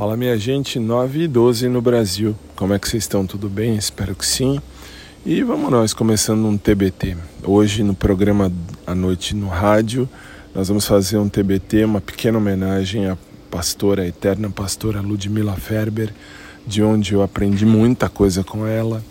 Fala 0.00 0.16
minha 0.16 0.38
gente, 0.38 0.78
9 0.78 1.24
e 1.24 1.28
12 1.28 1.68
no 1.68 1.82
Brasil. 1.82 2.34
Como 2.56 2.72
é 2.72 2.78
que 2.78 2.88
vocês 2.88 3.02
estão? 3.02 3.26
Tudo 3.26 3.50
bem? 3.50 3.76
Espero 3.76 4.14
que 4.14 4.24
sim. 4.24 4.58
E 5.26 5.42
vamos 5.42 5.70
nós 5.70 5.92
começando 5.92 6.46
um 6.46 6.56
TBT. 6.56 7.18
Hoje 7.44 7.82
no 7.82 7.94
programa 7.94 8.50
à 8.86 8.94
noite 8.94 9.36
no 9.36 9.46
rádio, 9.48 10.08
nós 10.54 10.68
vamos 10.68 10.86
fazer 10.86 11.18
um 11.18 11.28
TBT, 11.28 11.84
uma 11.84 12.00
pequena 12.00 12.38
homenagem 12.38 13.08
à 13.08 13.18
pastora, 13.50 14.00
a 14.00 14.06
eterna 14.06 14.48
pastora 14.48 15.02
Ludmila 15.02 15.54
Ferber, 15.56 16.14
de 16.66 16.82
onde 16.82 17.12
eu 17.12 17.20
aprendi 17.20 17.66
muita 17.66 18.08
coisa 18.08 18.42
com 18.42 18.66
ela 18.66 19.04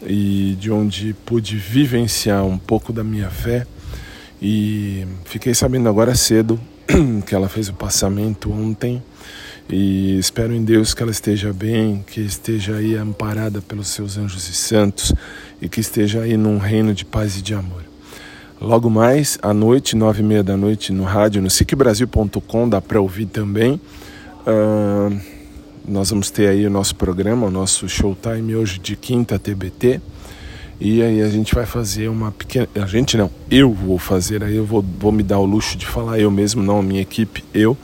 e 0.00 0.56
de 0.60 0.70
onde 0.70 1.12
pude 1.26 1.56
vivenciar 1.56 2.44
um 2.44 2.56
pouco 2.56 2.92
da 2.92 3.02
minha 3.02 3.30
fé. 3.30 3.66
E 4.40 5.04
fiquei 5.24 5.54
sabendo 5.54 5.88
agora 5.88 6.14
cedo 6.14 6.56
que 7.26 7.34
ela 7.34 7.48
fez 7.48 7.68
o 7.68 7.72
passamento 7.72 8.52
ontem 8.52 9.02
e 9.68 10.16
espero 10.18 10.52
em 10.52 10.62
Deus 10.62 10.94
que 10.94 11.02
ela 11.02 11.10
esteja 11.10 11.52
bem, 11.52 12.04
que 12.06 12.20
esteja 12.20 12.76
aí 12.76 12.94
amparada 12.94 13.60
pelos 13.60 13.88
seus 13.88 14.16
anjos 14.16 14.48
e 14.48 14.54
santos 14.54 15.12
e 15.60 15.68
que 15.68 15.80
esteja 15.80 16.20
aí 16.20 16.36
num 16.36 16.58
reino 16.58 16.94
de 16.94 17.04
paz 17.04 17.36
e 17.36 17.42
de 17.42 17.52
amor. 17.52 17.82
Logo 18.60 18.88
mais, 18.88 19.38
à 19.42 19.52
noite, 19.52 19.96
nove 19.96 20.22
e 20.22 20.24
meia 20.24 20.42
da 20.42 20.56
noite, 20.56 20.92
no 20.92 21.02
rádio, 21.02 21.42
no 21.42 21.50
sicbrasil.com, 21.50 22.68
dá 22.68 22.80
para 22.80 23.00
ouvir 23.00 23.26
também. 23.26 23.80
Uh, 24.46 25.20
nós 25.86 26.10
vamos 26.10 26.30
ter 26.30 26.48
aí 26.48 26.64
o 26.64 26.70
nosso 26.70 26.94
programa, 26.94 27.46
o 27.46 27.50
nosso 27.50 27.88
showtime 27.88 28.54
hoje 28.54 28.78
de 28.78 28.94
quinta 28.94 29.38
TBT. 29.38 30.00
E 30.80 31.02
aí 31.02 31.22
a 31.22 31.28
gente 31.28 31.54
vai 31.54 31.66
fazer 31.66 32.08
uma 32.08 32.30
pequena. 32.30 32.68
A 32.76 32.86
gente 32.86 33.16
não, 33.16 33.30
eu 33.50 33.72
vou 33.72 33.98
fazer 33.98 34.44
aí, 34.44 34.56
eu 34.56 34.64
vou, 34.64 34.84
vou 34.98 35.10
me 35.10 35.22
dar 35.22 35.38
o 35.38 35.44
luxo 35.44 35.76
de 35.76 35.86
falar 35.86 36.20
eu 36.20 36.30
mesmo, 36.30 36.62
não 36.62 36.78
a 36.78 36.82
minha 36.82 37.02
equipe, 37.02 37.44
eu 37.52 37.76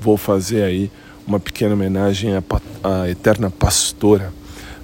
vou 0.00 0.16
fazer 0.16 0.62
aí 0.62 0.90
uma 1.26 1.40
pequena 1.40 1.74
homenagem 1.74 2.32
à, 2.36 2.42
à 2.82 3.08
eterna 3.08 3.50
pastora 3.50 4.32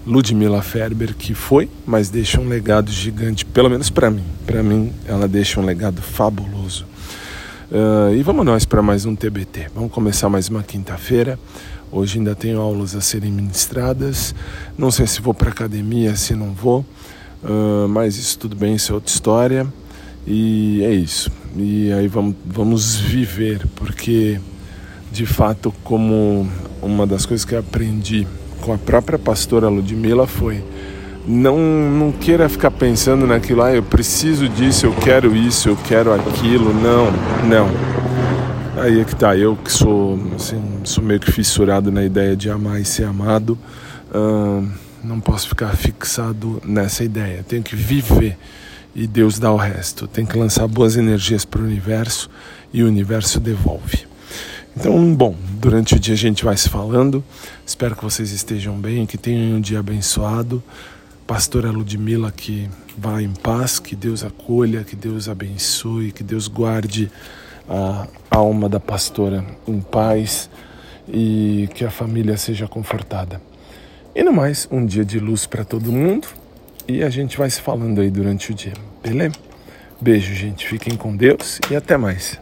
Ludmila 0.07 0.63
Ferber, 0.63 1.15
que 1.15 1.35
foi, 1.35 1.69
mas 1.87 2.09
deixa 2.09 2.41
um 2.41 2.49
legado 2.49 2.91
gigante, 2.91 3.45
pelo 3.45 3.69
menos 3.69 3.91
para 3.91 4.11
mim. 4.11 4.25
Para 4.47 4.63
mim, 4.63 4.93
ela 5.07 5.29
deixa 5.29 5.61
um 5.61 5.65
legado 5.65 6.01
fabuloso. 6.01 6.87
Uh, 7.71 8.15
e 8.17 8.23
vamos 8.23 8.45
nós 8.45 8.65
para 8.65 8.83
mais 8.83 9.05
um 9.05 9.15
TBT. 9.15 9.69
Vamos 9.75 9.93
começar 9.93 10.29
mais 10.29 10.49
uma 10.49 10.63
quinta-feira. 10.63 11.39
Hoje 11.93 12.19
ainda 12.19 12.35
tenho 12.35 12.61
aulas 12.61 12.97
a 12.97 13.01
serem 13.01 13.31
ministradas. 13.31 14.35
Não 14.77 14.91
sei 14.91 15.07
se 15.07 15.21
vou 15.21 15.35
para 15.35 15.51
academia, 15.51 16.17
se 16.17 16.35
não 16.35 16.53
vou, 16.53 16.85
uh, 17.45 17.87
mas 17.89 18.17
isso 18.17 18.39
tudo 18.39 18.57
bem, 18.57 18.75
isso 18.75 18.93
é 18.93 18.95
outra 18.95 19.13
história. 19.13 19.67
E 20.27 20.83
é 20.83 20.93
isso. 20.93 21.31
E 21.57 21.93
aí 21.93 22.09
vamos, 22.09 22.35
vamos 22.45 22.97
viver, 22.97 23.67
porque 23.77 24.41
de 25.11 25.27
fato, 25.27 25.73
como 25.83 26.49
uma 26.81 27.07
das 27.07 27.27
coisas 27.27 27.45
que 27.45 27.55
eu 27.55 27.59
aprendi 27.59 28.27
com 28.61 28.73
a 28.73 28.79
própria 28.79 29.19
pastora 29.19 29.69
Ludmilla 29.69 30.27
foi 30.27 30.63
não, 31.27 31.59
não 31.59 32.13
queira 32.13 32.49
ficar 32.49 32.71
pensando 32.71 33.27
naquilo, 33.27 33.63
ah, 33.63 33.73
eu 33.73 33.83
preciso 33.83 34.49
disso, 34.49 34.87
eu 34.87 34.95
quero 34.95 35.37
isso, 35.37 35.69
eu 35.69 35.77
quero 35.77 36.13
aquilo. 36.13 36.73
Não, 36.75 37.11
não. 37.47 37.69
Aí 38.83 39.01
é 39.01 39.05
que 39.05 39.15
tá, 39.15 39.37
eu 39.37 39.57
que 39.57 39.71
sou, 39.71 40.19
assim, 40.35 40.61
sou 40.85 41.05
meio 41.05 41.21
que 41.21 41.31
fissurado 41.31 41.91
na 41.93 42.03
ideia 42.03 42.35
de 42.35 42.49
amar 42.49 42.81
e 42.81 42.85
ser 42.85 43.05
amado, 43.05 43.59
não 45.05 45.21
posso 45.21 45.49
ficar 45.49 45.77
fixado 45.77 46.61
nessa 46.65 47.05
ideia. 47.05 47.45
Tenho 47.47 47.63
que 47.63 47.77
viver 47.77 48.39
e 48.95 49.07
Deus 49.07 49.39
dá 49.39 49.53
o 49.53 49.57
resto. 49.57 50.07
Tem 50.07 50.25
que 50.25 50.39
lançar 50.39 50.67
boas 50.67 50.97
energias 50.97 51.45
para 51.45 51.61
o 51.61 51.65
universo 51.65 52.31
e 52.73 52.83
o 52.83 52.87
universo 52.87 53.39
devolve. 53.39 54.10
Então, 54.77 55.15
bom, 55.15 55.35
durante 55.59 55.95
o 55.95 55.99
dia 55.99 56.15
a 56.15 56.17
gente 56.17 56.45
vai 56.45 56.57
se 56.57 56.69
falando. 56.69 57.25
Espero 57.67 57.97
que 57.97 58.05
vocês 58.05 58.31
estejam 58.31 58.79
bem, 58.79 59.05
que 59.05 59.19
tenham 59.19 59.57
um 59.57 59.61
dia 59.61 59.81
abençoado. 59.81 60.63
Pastora 61.27 61.71
Ludmila, 61.71 62.31
que 62.31 62.69
vá 62.97 63.21
em 63.23 63.33
paz, 63.33 63.79
que 63.79 63.95
Deus 63.95 64.25
acolha, 64.25 64.85
que 64.85 64.97
Deus 64.97 65.29
abençoe, 65.29 66.13
que 66.13 66.23
Deus 66.23 66.49
guarde 66.49 67.11
a 67.69 68.09
alma 68.31 68.69
da 68.69 68.81
pastora 68.81 69.45
em 69.67 69.81
paz 69.81 70.51
e 71.09 71.69
que 71.75 71.85
a 71.85 71.91
família 71.91 72.37
seja 72.37 72.67
confortada. 72.67 73.41
E 74.15 74.23
no 74.25 74.33
mais, 74.33 74.67
um 74.71 74.85
dia 74.85 75.05
de 75.05 75.21
luz 75.21 75.47
para 75.47 75.65
todo 75.65 75.93
mundo 75.93 76.27
e 76.89 77.03
a 77.05 77.11
gente 77.11 77.39
vai 77.39 77.49
se 77.49 77.61
falando 77.61 78.01
aí 78.01 78.11
durante 78.11 78.51
o 78.51 78.55
dia, 78.55 78.75
beleza? 79.03 79.35
Beijo, 80.01 80.35
gente. 80.35 80.67
Fiquem 80.67 80.97
com 80.97 81.15
Deus 81.15 81.61
e 81.71 81.77
até 81.77 81.97
mais. 81.97 82.41